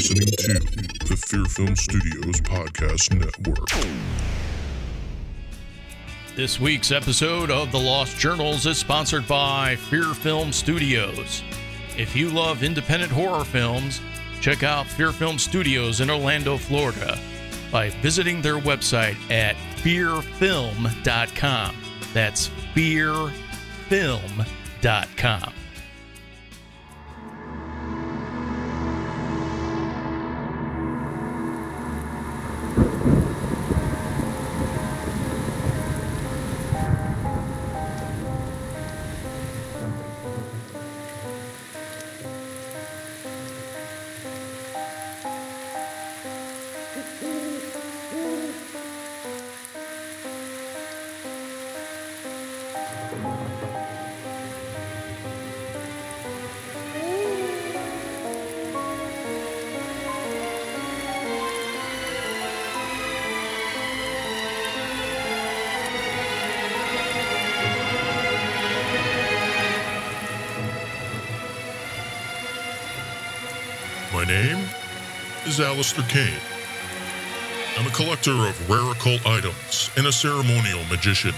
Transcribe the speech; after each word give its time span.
listening 0.00 0.30
to 0.30 0.54
the 1.08 1.14
Fear 1.14 1.44
Film 1.44 1.76
Studios 1.76 2.40
Podcast 2.40 3.12
Network. 3.12 3.68
This 6.34 6.58
week's 6.58 6.90
episode 6.90 7.50
of 7.50 7.70
The 7.70 7.78
Lost 7.78 8.16
Journals 8.16 8.64
is 8.64 8.78
sponsored 8.78 9.28
by 9.28 9.76
Fear 9.76 10.14
Film 10.14 10.54
Studios. 10.54 11.42
If 11.98 12.16
you 12.16 12.30
love 12.30 12.62
independent 12.62 13.12
horror 13.12 13.44
films, 13.44 14.00
check 14.40 14.62
out 14.62 14.86
Fear 14.86 15.12
Film 15.12 15.38
Studios 15.38 16.00
in 16.00 16.08
Orlando, 16.08 16.56
Florida 16.56 17.20
by 17.70 17.90
visiting 18.00 18.40
their 18.40 18.56
website 18.56 19.18
at 19.30 19.54
fearfilm.com. 19.82 21.76
That's 22.14 22.48
fearfilm.com. 22.74 25.52
My 53.10 53.16
name 74.24 74.58
is 75.46 75.58
Aleister 75.58 76.08
Kane. 76.08 76.30
I'm 77.76 77.86
a 77.88 77.90
collector 77.90 78.30
of 78.30 78.70
rare 78.70 78.92
occult 78.92 79.26
items 79.26 79.90
and 79.96 80.06
a 80.06 80.12
ceremonial 80.12 80.84
magician. 80.84 81.34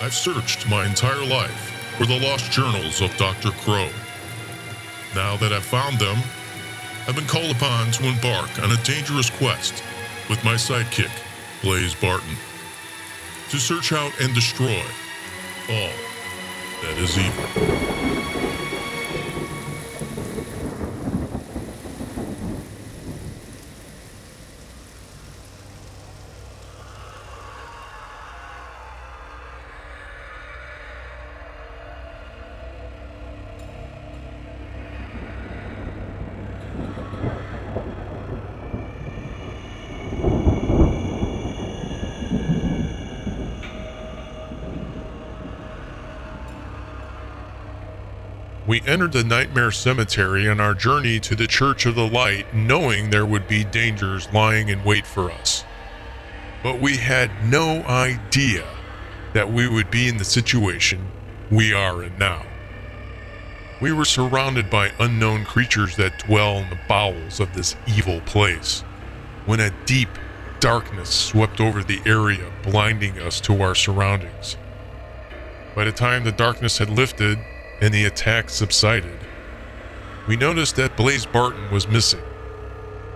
I've 0.00 0.14
searched 0.14 0.68
my 0.68 0.84
entire 0.86 1.24
life 1.24 1.94
for 1.98 2.06
the 2.06 2.18
lost 2.20 2.50
journals 2.50 3.00
of 3.00 3.16
Dr. 3.16 3.50
Crow. 3.50 3.88
Now 5.14 5.36
that 5.36 5.52
I've 5.52 5.64
found 5.64 5.98
them, 5.98 6.18
I've 7.06 7.16
been 7.16 7.26
called 7.26 7.54
upon 7.54 7.90
to 7.92 8.06
embark 8.06 8.62
on 8.62 8.72
a 8.72 8.82
dangerous 8.84 9.28
quest 9.30 9.82
with 10.28 10.42
my 10.44 10.54
sidekick, 10.54 11.10
Blaze 11.62 11.94
Barton, 11.94 12.36
to 13.50 13.58
search 13.58 13.92
out 13.92 14.12
and 14.20 14.34
destroy 14.34 14.82
all 15.68 15.92
that 16.82 16.98
is 16.98 17.18
evil. 17.18 18.71
We 48.72 48.80
entered 48.86 49.12
the 49.12 49.22
Nightmare 49.22 49.70
Cemetery 49.70 50.48
on 50.48 50.58
our 50.58 50.72
journey 50.72 51.20
to 51.20 51.36
the 51.36 51.46
Church 51.46 51.84
of 51.84 51.94
the 51.94 52.08
Light, 52.08 52.54
knowing 52.54 53.10
there 53.10 53.26
would 53.26 53.46
be 53.46 53.64
dangers 53.64 54.32
lying 54.32 54.70
in 54.70 54.82
wait 54.82 55.06
for 55.06 55.30
us. 55.30 55.66
But 56.62 56.80
we 56.80 56.96
had 56.96 57.30
no 57.44 57.82
idea 57.82 58.66
that 59.34 59.52
we 59.52 59.68
would 59.68 59.90
be 59.90 60.08
in 60.08 60.16
the 60.16 60.24
situation 60.24 61.06
we 61.50 61.74
are 61.74 62.02
in 62.02 62.16
now. 62.16 62.46
We 63.82 63.92
were 63.92 64.06
surrounded 64.06 64.70
by 64.70 64.92
unknown 64.98 65.44
creatures 65.44 65.96
that 65.96 66.20
dwell 66.20 66.56
in 66.56 66.70
the 66.70 66.80
bowels 66.88 67.40
of 67.40 67.52
this 67.52 67.76
evil 67.86 68.22
place, 68.22 68.80
when 69.44 69.60
a 69.60 69.74
deep 69.84 70.08
darkness 70.60 71.10
swept 71.10 71.60
over 71.60 71.84
the 71.84 72.00
area, 72.06 72.50
blinding 72.62 73.18
us 73.18 73.38
to 73.42 73.60
our 73.60 73.74
surroundings. 73.74 74.56
By 75.74 75.84
the 75.84 75.92
time 75.92 76.24
the 76.24 76.32
darkness 76.32 76.78
had 76.78 76.88
lifted 76.88 77.38
and 77.82 77.92
the 77.92 78.04
attack 78.04 78.48
subsided, 78.48 79.18
we 80.28 80.36
noticed 80.36 80.76
that 80.76 80.96
Blaze 80.96 81.26
Barton 81.26 81.68
was 81.72 81.88
missing. 81.88 82.22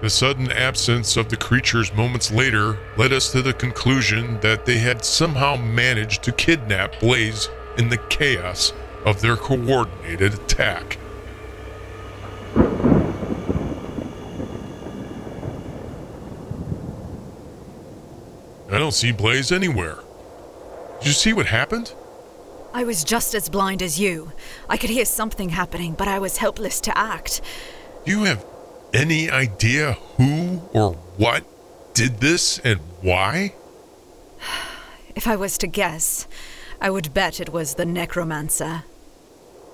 The 0.00 0.10
sudden 0.10 0.50
absence 0.50 1.16
of 1.16 1.28
the 1.28 1.36
creatures 1.36 1.94
moments 1.94 2.32
later 2.32 2.76
led 2.96 3.12
us 3.12 3.30
to 3.30 3.40
the 3.40 3.52
conclusion 3.52 4.40
that 4.40 4.66
they 4.66 4.78
had 4.78 5.04
somehow 5.04 5.54
managed 5.54 6.24
to 6.24 6.32
kidnap 6.32 6.98
Blaze 6.98 7.48
in 7.76 7.88
the 7.88 7.98
chaos 8.08 8.72
of 9.06 9.20
their 9.20 9.36
coordinated 9.36 10.34
attack. 10.34 10.98
I 18.70 18.78
don't 18.78 18.92
see 18.92 19.12
Blaze 19.12 19.52
anywhere. 19.52 19.98
Did 20.98 21.06
you 21.06 21.12
see 21.12 21.32
what 21.32 21.46
happened? 21.46 21.92
I 22.72 22.84
was 22.84 23.04
just 23.04 23.34
as 23.34 23.48
blind 23.48 23.82
as 23.82 23.98
you. 23.98 24.32
I 24.68 24.76
could 24.76 24.90
hear 24.90 25.04
something 25.04 25.50
happening, 25.50 25.94
but 25.94 26.08
I 26.08 26.18
was 26.18 26.36
helpless 26.36 26.80
to 26.82 26.96
act. 26.96 27.40
Do 28.04 28.10
you 28.10 28.24
have 28.24 28.44
any 28.92 29.30
idea 29.30 29.94
who 30.16 30.62
or 30.72 30.92
what 31.16 31.44
did 31.94 32.20
this 32.20 32.58
and 32.58 32.80
why? 33.00 33.54
If 35.14 35.26
I 35.26 35.34
was 35.34 35.58
to 35.58 35.66
guess, 35.66 36.28
I 36.80 36.90
would 36.90 37.12
bet 37.12 37.40
it 37.40 37.52
was 37.52 37.74
the 37.74 37.84
necromancer. 37.84 38.84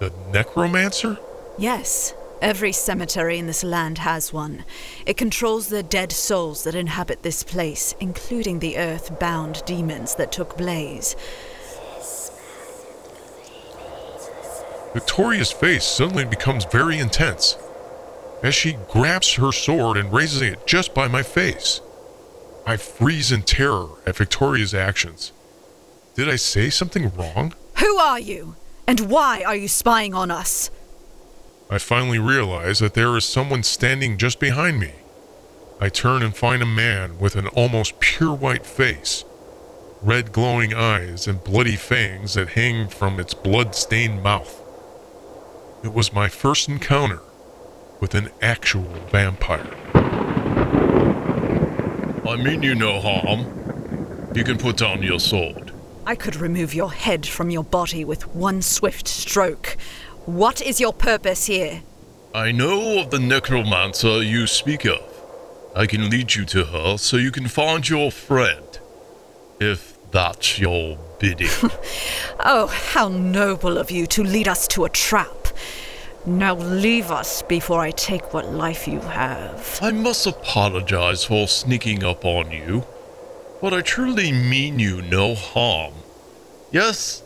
The 0.00 0.12
necromancer? 0.32 1.16
Yes, 1.56 2.12
every 2.42 2.72
cemetery 2.72 3.38
in 3.38 3.46
this 3.46 3.62
land 3.62 3.98
has 3.98 4.32
one. 4.32 4.64
It 5.06 5.16
controls 5.16 5.68
the 5.68 5.84
dead 5.84 6.10
souls 6.10 6.64
that 6.64 6.74
inhabit 6.74 7.22
this 7.22 7.44
place, 7.44 7.94
including 8.00 8.58
the 8.58 8.78
earth 8.78 9.20
bound 9.20 9.62
demons 9.64 10.16
that 10.16 10.32
took 10.32 10.56
Blaze. 10.56 11.14
Victoria's 14.94 15.52
face 15.52 15.84
suddenly 15.84 16.24
becomes 16.24 16.64
very 16.64 16.98
intense 16.98 17.56
as 18.42 18.54
she 18.54 18.78
grabs 18.88 19.34
her 19.34 19.52
sword 19.52 19.96
and 19.96 20.12
raises 20.12 20.42
it 20.42 20.66
just 20.66 20.94
by 20.94 21.08
my 21.08 21.22
face. 21.22 21.80
I 22.66 22.76
freeze 22.76 23.32
in 23.32 23.42
terror 23.42 23.88
at 24.06 24.16
Victoria's 24.16 24.74
actions. 24.74 25.32
Did 26.14 26.28
I 26.28 26.36
say 26.36 26.70
something 26.70 27.10
wrong? 27.14 27.54
Who 27.78 27.98
are 27.98 28.20
you? 28.20 28.56
And 28.86 29.00
why 29.10 29.42
are 29.44 29.56
you 29.56 29.68
spying 29.68 30.14
on 30.14 30.30
us? 30.30 30.70
I 31.70 31.78
finally 31.78 32.18
realize 32.18 32.78
that 32.78 32.94
there 32.94 33.16
is 33.16 33.24
someone 33.24 33.62
standing 33.62 34.16
just 34.16 34.40
behind 34.40 34.80
me. 34.80 34.92
I 35.80 35.90
turn 35.90 36.22
and 36.22 36.34
find 36.34 36.62
a 36.62 36.66
man 36.66 37.18
with 37.18 37.36
an 37.36 37.46
almost 37.48 38.00
pure 38.00 38.34
white 38.34 38.66
face, 38.66 39.24
red 40.02 40.32
glowing 40.32 40.74
eyes, 40.74 41.28
and 41.28 41.44
bloody 41.44 41.76
fangs 41.76 42.34
that 42.34 42.50
hang 42.50 42.88
from 42.88 43.20
its 43.20 43.34
blood 43.34 43.74
stained 43.74 44.22
mouth. 44.22 44.62
It 45.84 45.94
was 45.94 46.12
my 46.12 46.28
first 46.28 46.68
encounter 46.68 47.20
with 48.00 48.16
an 48.16 48.30
actual 48.42 48.82
vampire. 49.12 49.74
I 52.26 52.36
mean 52.36 52.62
you 52.64 52.74
no 52.74 53.00
harm. 53.00 53.46
You 54.34 54.42
can 54.42 54.58
put 54.58 54.76
down 54.76 55.02
your 55.02 55.20
sword. 55.20 55.72
I 56.04 56.16
could 56.16 56.34
remove 56.36 56.74
your 56.74 56.92
head 56.92 57.26
from 57.26 57.50
your 57.50 57.62
body 57.62 58.04
with 58.04 58.26
one 58.34 58.60
swift 58.60 59.06
stroke. 59.06 59.76
What 60.26 60.60
is 60.60 60.80
your 60.80 60.92
purpose 60.92 61.46
here? 61.46 61.82
I 62.34 62.50
know 62.50 62.98
of 62.98 63.10
the 63.10 63.20
necromancer 63.20 64.22
you 64.22 64.46
speak 64.48 64.84
of. 64.84 65.00
I 65.76 65.86
can 65.86 66.10
lead 66.10 66.34
you 66.34 66.44
to 66.46 66.64
her 66.64 66.98
so 66.98 67.16
you 67.16 67.30
can 67.30 67.46
find 67.46 67.88
your 67.88 68.10
friend. 68.10 68.80
If 69.60 69.96
that's 70.10 70.58
your 70.58 70.98
bidding. 71.20 71.48
Oh, 72.40 72.68
how 72.68 73.08
noble 73.08 73.78
of 73.78 73.90
you 73.90 74.06
to 74.08 74.22
lead 74.22 74.46
us 74.46 74.68
to 74.68 74.84
a 74.84 74.88
trap. 74.88 75.37
Now 76.26 76.54
leave 76.56 77.10
us 77.10 77.42
before 77.42 77.80
I 77.80 77.90
take 77.90 78.34
what 78.34 78.52
life 78.52 78.86
you 78.86 79.00
have. 79.00 79.78
I 79.80 79.92
must 79.92 80.26
apologize 80.26 81.24
for 81.24 81.46
sneaking 81.46 82.04
up 82.04 82.24
on 82.24 82.50
you, 82.50 82.84
but 83.60 83.72
I 83.72 83.80
truly 83.80 84.32
mean 84.32 84.78
you 84.78 85.00
no 85.02 85.34
harm. 85.34 85.94
Yes, 86.70 87.22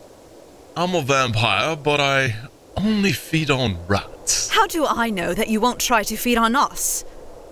I'm 0.77 0.95
a 0.95 1.01
vampire, 1.01 1.75
but 1.75 1.99
I 1.99 2.35
only 2.77 3.11
feed 3.11 3.51
on 3.51 3.77
rats. 3.87 4.49
How 4.49 4.67
do 4.67 4.85
I 4.85 5.09
know 5.09 5.33
that 5.33 5.49
you 5.49 5.59
won't 5.59 5.79
try 5.79 6.03
to 6.03 6.15
feed 6.15 6.37
on 6.37 6.55
us? 6.55 7.03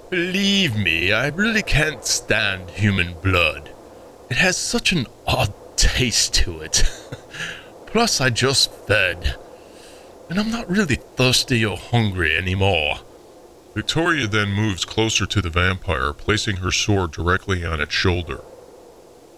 Believe 0.09 0.77
me, 0.77 1.11
I 1.11 1.27
really 1.27 1.63
can't 1.63 2.05
stand 2.05 2.69
human 2.71 3.13
blood. 3.21 3.71
It 4.29 4.37
has 4.37 4.57
such 4.57 4.91
an 4.91 5.07
odd 5.27 5.53
taste 5.75 6.33
to 6.35 6.61
it. 6.61 6.83
Plus, 7.87 8.21
I 8.21 8.29
just 8.29 8.71
fed. 8.71 9.35
And 10.31 10.39
I'm 10.39 10.49
not 10.49 10.69
really 10.69 10.95
thirsty 10.95 11.65
or 11.65 11.75
hungry 11.75 12.37
anymore. 12.37 12.99
Victoria 13.73 14.27
then 14.27 14.53
moves 14.53 14.85
closer 14.85 15.25
to 15.25 15.41
the 15.41 15.49
vampire, 15.49 16.13
placing 16.13 16.55
her 16.55 16.71
sword 16.71 17.11
directly 17.11 17.65
on 17.65 17.81
its 17.81 17.91
shoulder. 17.91 18.39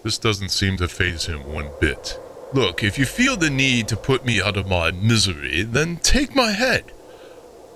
This 0.03 0.19
doesn't 0.19 0.49
seem 0.49 0.77
to 0.77 0.87
faze 0.87 1.25
him 1.25 1.51
one 1.51 1.71
bit. 1.81 2.19
Look, 2.53 2.83
if 2.83 2.99
you 2.99 3.05
feel 3.07 3.35
the 3.35 3.49
need 3.49 3.87
to 3.87 3.97
put 3.97 4.23
me 4.23 4.39
out 4.39 4.55
of 4.55 4.67
my 4.67 4.91
misery, 4.91 5.63
then 5.63 5.97
take 5.97 6.35
my 6.35 6.51
head. 6.51 6.83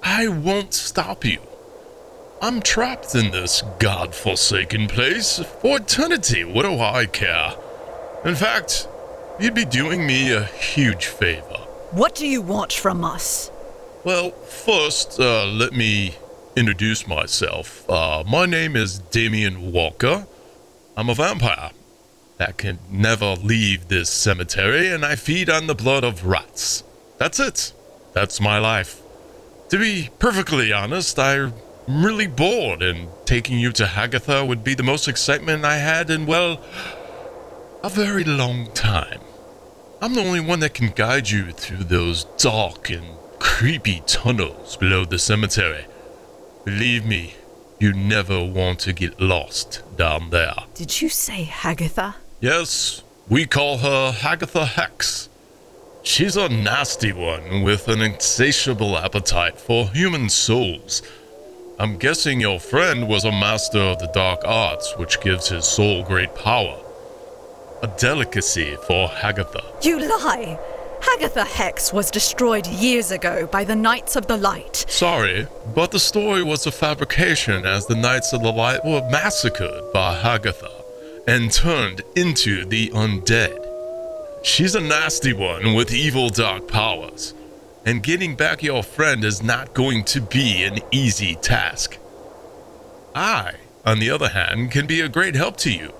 I 0.04 0.28
won't 0.28 0.76
stop 0.76 1.26
you. 1.26 1.42
I'm 2.40 2.62
trapped 2.62 3.16
in 3.16 3.32
this 3.32 3.64
god-forsaken 3.80 4.90
place 4.90 5.40
for 5.64 5.78
eternity. 5.78 6.44
What 6.44 6.68
do 6.68 6.80
I 6.80 7.08
care? 7.08 7.56
In 8.24 8.36
fact, 8.36 8.88
you'd 9.40 9.56
be 9.56 9.66
doing 9.66 10.06
me 10.06 10.32
a 10.32 10.44
huge 10.44 11.08
favor. 11.08 11.67
What 11.92 12.16
do 12.16 12.28
you 12.28 12.42
want 12.42 12.74
from 12.74 13.06
us? 13.06 13.50
Well, 14.04 14.32
first, 14.32 15.22
uh, 15.22 15.46
let 15.46 15.72
me 15.72 16.16
introduce 16.58 17.08
myself. 17.08 17.90
Uh, 17.90 18.26
my 18.28 18.46
name 18.46 18.76
is 18.76 19.00
Damien 19.00 19.72
Walker. 19.72 20.28
I'm 20.98 21.10
a 21.10 21.14
vampire 21.14 21.72
that 22.38 22.58
can 22.58 22.80
never 22.92 23.36
leave 23.36 23.88
this 23.88 24.10
cemetery, 24.10 24.90
and 24.90 25.06
I 25.06 25.16
feed 25.16 25.50
on 25.50 25.68
the 25.68 25.76
blood 25.76 26.04
of 26.04 26.26
rats. 26.26 26.84
That's 27.20 27.40
it. 27.40 27.72
That's 28.12 28.42
my 28.42 28.60
life. 28.60 29.02
To 29.70 29.78
be 29.78 30.10
perfectly 30.20 30.74
honest, 30.74 31.18
I'm 31.18 31.54
really 31.88 32.28
bored, 32.28 32.82
and 32.82 33.08
taking 33.26 33.60
you 33.60 33.72
to 33.72 33.86
Hagatha 33.86 34.46
would 34.46 34.62
be 34.62 34.74
the 34.74 34.84
most 34.84 35.08
excitement 35.08 35.64
I 35.64 35.78
had 35.78 36.10
in, 36.10 36.26
well, 36.26 36.62
a 37.82 37.90
very 37.90 38.26
long 38.26 38.72
time. 38.74 39.22
I'm 40.00 40.14
the 40.14 40.24
only 40.24 40.40
one 40.40 40.60
that 40.60 40.76
can 40.76 40.90
guide 40.90 41.32
you 41.32 41.52
through 41.52 41.86
those 41.86 42.26
dark 42.38 42.92
and 42.92 43.18
creepy 43.40 44.04
tunnels 44.06 44.78
below 44.78 45.06
the 45.06 45.18
cemetery. 45.18 45.86
Believe 46.66 47.04
me, 47.04 47.34
you 47.80 47.94
never 47.94 48.44
want 48.44 48.78
to 48.82 48.94
get 48.94 49.20
lost 49.20 49.82
down 49.98 50.30
there. 50.30 50.54
Did 50.76 51.02
you 51.02 51.10
say 51.10 51.46
Hagatha? 51.46 52.14
Yes, 52.40 53.02
we 53.28 53.48
call 53.48 53.80
her 53.80 54.12
Hagatha 54.12 54.68
Hex. 54.68 55.30
She's 56.04 56.38
a 56.38 56.48
nasty 56.48 57.12
one 57.12 57.64
with 57.64 57.88
an 57.88 58.02
insatiable 58.02 59.00
appetite 59.00 59.60
for 59.60 59.90
human 59.90 60.30
souls. 60.30 61.02
I'm 61.80 61.98
guessing 61.98 62.40
your 62.40 62.60
friend 62.60 63.08
was 63.08 63.26
a 63.26 63.32
master 63.32 63.80
of 63.80 63.98
the 63.98 64.12
dark 64.14 64.42
arts, 64.46 64.96
which 64.98 65.20
gives 65.22 65.50
his 65.50 65.66
soul 65.66 66.04
great 66.04 66.36
power. 66.36 66.84
A 67.84 67.88
delicacy 68.00 68.76
for 68.88 69.08
Hagatha. 69.08 69.84
You 69.86 70.00
lie! 70.00 70.60
Hagatha 71.00 71.46
Hex 71.46 71.94
was 71.94 72.10
destroyed 72.10 72.66
years 72.66 73.12
ago 73.12 73.46
by 73.46 73.64
the 73.64 73.76
Knights 73.76 74.16
of 74.16 74.26
the 74.26 74.36
Light. 74.36 74.84
Sorry, 74.90 75.48
but 75.76 75.92
the 75.92 76.00
story 76.00 76.42
was 76.42 76.66
a 76.66 76.72
fabrication 76.72 77.68
as 77.68 77.86
the 77.86 77.96
Knights 77.96 78.34
of 78.34 78.42
the 78.42 78.52
Light 78.52 78.84
were 78.84 79.08
massacred 79.12 79.94
by 79.94 80.20
Hagatha 80.20 80.72
and 81.28 81.52
turned 81.52 82.02
into 82.16 82.66
the 82.66 82.90
undead. 82.90 83.64
She's 84.44 84.74
a 84.74 84.82
nasty 84.82 85.34
one 85.34 85.76
with 85.76 85.94
evil 85.94 86.30
dark 86.30 86.68
powers, 86.68 87.36
and 87.86 88.02
getting 88.02 88.36
back 88.36 88.64
your 88.64 88.82
friend 88.82 89.24
is 89.24 89.44
not 89.44 89.76
going 89.76 90.04
to 90.06 90.22
be 90.22 90.64
an 90.64 90.80
easy 90.92 91.36
task. 91.36 92.00
I, 93.14 93.54
on 93.86 94.00
the 94.00 94.10
other 94.10 94.30
hand, 94.30 94.72
can 94.72 94.88
be 94.88 95.02
a 95.02 95.10
great 95.10 95.36
help 95.36 95.58
to 95.58 95.72
you, 95.72 95.94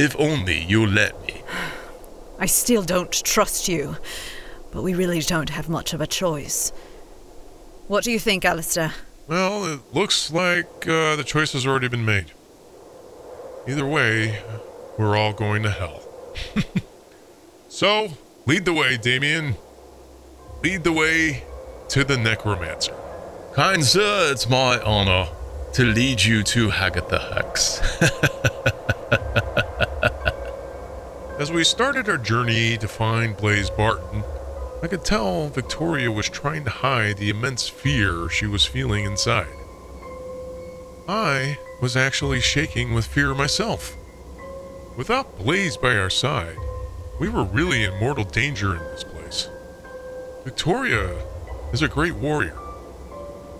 if 0.00 0.16
only 0.18 0.64
you'll 0.64 0.88
let 0.88 1.20
me. 1.26 1.42
I 2.38 2.46
still 2.46 2.82
don't 2.82 3.12
trust 3.12 3.68
you, 3.68 3.96
but 4.72 4.82
we 4.82 4.94
really 4.94 5.20
don't 5.20 5.50
have 5.50 5.68
much 5.68 5.92
of 5.92 6.00
a 6.00 6.06
choice. 6.06 6.70
What 7.86 8.04
do 8.04 8.10
you 8.10 8.18
think, 8.18 8.44
Aleister? 8.44 8.94
Well, 9.28 9.66
it 9.66 9.80
looks 9.92 10.32
like 10.32 10.88
uh, 10.88 11.16
the 11.16 11.24
choice 11.24 11.52
has 11.52 11.66
already 11.66 11.88
been 11.88 12.04
made. 12.04 12.32
Either 13.68 13.86
way, 13.86 14.42
we're 14.96 15.16
all 15.16 15.34
going 15.34 15.62
to 15.64 15.70
hell. 15.70 16.02
so, 17.68 18.08
lead 18.46 18.64
the 18.64 18.72
way, 18.72 18.96
Damien. 18.96 19.56
Lead 20.62 20.82
the 20.82 20.92
way 20.92 21.44
to 21.90 22.04
the 22.04 22.16
necromancer. 22.16 22.94
Kind 23.52 23.84
sir, 23.84 24.30
it's 24.32 24.48
my 24.48 24.80
honor 24.80 25.28
to 25.74 25.84
lead 25.84 26.22
you 26.22 26.42
to 26.42 26.68
Hagatha 26.68 27.34
Hex. 27.34 27.80
As 31.40 31.50
we 31.50 31.64
started 31.64 32.06
our 32.10 32.18
journey 32.18 32.76
to 32.76 32.86
find 32.86 33.34
Blaze 33.34 33.70
Barton, 33.70 34.22
I 34.82 34.88
could 34.88 35.06
tell 35.06 35.48
Victoria 35.48 36.12
was 36.12 36.28
trying 36.28 36.64
to 36.64 36.70
hide 36.70 37.16
the 37.16 37.30
immense 37.30 37.66
fear 37.66 38.28
she 38.28 38.44
was 38.44 38.66
feeling 38.66 39.06
inside. 39.06 39.48
I 41.08 41.58
was 41.80 41.96
actually 41.96 42.40
shaking 42.40 42.92
with 42.92 43.06
fear 43.06 43.34
myself. 43.34 43.96
Without 44.98 45.38
Blaze 45.38 45.78
by 45.78 45.96
our 45.96 46.10
side, 46.10 46.58
we 47.18 47.30
were 47.30 47.44
really 47.44 47.84
in 47.84 47.98
mortal 47.98 48.24
danger 48.24 48.76
in 48.76 48.82
this 48.90 49.04
place. 49.04 49.48
Victoria 50.44 51.24
is 51.72 51.80
a 51.80 51.88
great 51.88 52.16
warrior, 52.16 52.58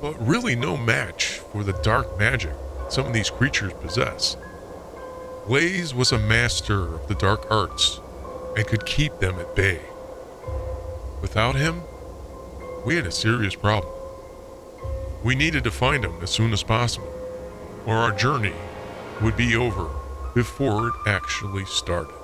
but 0.02 0.20
really 0.20 0.54
no 0.54 0.76
match 0.76 1.38
for 1.50 1.64
the 1.64 1.72
dark 1.82 2.18
magic 2.18 2.52
some 2.90 3.06
of 3.06 3.14
these 3.14 3.30
creatures 3.30 3.72
possess. 3.80 4.36
Blaze 5.50 5.92
was 5.92 6.12
a 6.12 6.18
master 6.18 6.94
of 6.94 7.08
the 7.08 7.14
dark 7.16 7.50
arts 7.50 7.98
and 8.56 8.64
could 8.68 8.86
keep 8.86 9.18
them 9.18 9.34
at 9.40 9.56
bay. 9.56 9.80
Without 11.22 11.56
him, 11.56 11.82
we 12.86 12.94
had 12.94 13.04
a 13.04 13.10
serious 13.10 13.56
problem. 13.56 13.92
We 15.24 15.34
needed 15.34 15.64
to 15.64 15.72
find 15.72 16.04
him 16.04 16.14
as 16.22 16.30
soon 16.30 16.52
as 16.52 16.62
possible, 16.62 17.12
or 17.84 17.96
our 17.96 18.12
journey 18.12 18.54
would 19.22 19.36
be 19.36 19.56
over 19.56 19.90
before 20.36 20.86
it 20.86 20.94
actually 21.08 21.64
started. 21.64 22.19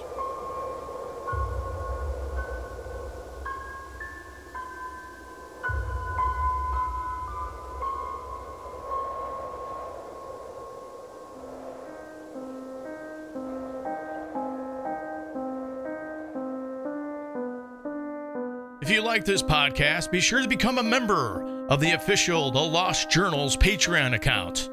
If 18.86 18.92
you 18.92 19.02
like 19.02 19.24
this 19.24 19.42
podcast, 19.42 20.12
be 20.12 20.20
sure 20.20 20.40
to 20.40 20.48
become 20.48 20.78
a 20.78 20.82
member 20.84 21.66
of 21.68 21.80
the 21.80 21.90
official 21.94 22.52
The 22.52 22.62
Lost 22.62 23.10
Journals 23.10 23.56
Patreon 23.56 24.14
account. 24.14 24.70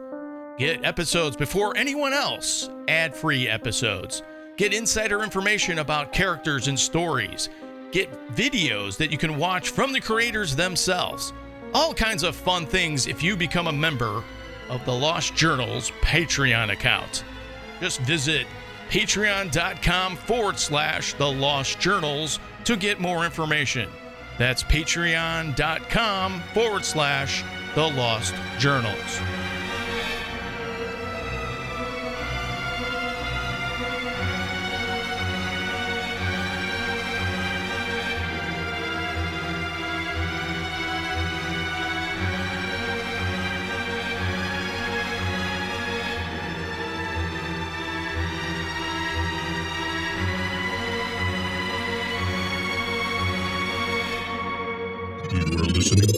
Get 0.60 0.86
episodes 0.86 1.36
before 1.36 1.76
anyone 1.76 2.14
else, 2.14 2.70
ad 2.88 3.16
free 3.16 3.50
episodes. 3.50 4.22
Get 4.56 4.72
insider 4.72 5.24
information 5.24 5.80
about 5.80 6.14
characters 6.14 6.68
and 6.68 6.80
stories. 6.80 7.50
Get 7.92 8.12
videos 8.36 8.98
that 8.98 9.12
you 9.12 9.18
can 9.18 9.36
watch 9.36 9.70
from 9.70 9.92
the 9.92 10.00
creators 10.00 10.56
themselves. 10.56 11.34
All 11.74 11.92
kinds 11.92 12.22
of 12.22 12.36
fun 12.36 12.68
things 12.68 13.08
if 13.08 13.24
you 13.24 13.36
become 13.36 13.66
a 13.66 13.74
member 13.74 14.24
of 14.70 14.86
the 14.86 14.94
Lost 14.94 15.34
Journals 15.34 15.90
Patreon 16.02 16.72
account. 16.72 17.24
Just 17.80 18.00
visit 18.02 18.46
patreon.com 18.92 20.18
forward 20.18 20.60
slash 20.60 21.14
the 21.14 21.32
Lost 21.32 21.80
Journals 21.80 22.38
to 22.66 22.78
get 22.78 23.00
more 23.00 23.26
information. 23.26 23.90
That's 24.38 24.64
patreon.com 24.64 26.42
forward 26.54 26.86
slash 26.86 27.44
the 27.76 27.88
Lost 27.90 28.36
Journals. 28.60 29.20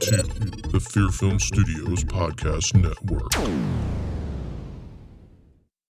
To 0.05 0.21
the 0.69 0.79
Fear 0.79 1.09
Film 1.09 1.39
Studios 1.39 2.03
Podcast 2.03 2.75
Network. 2.75 4.04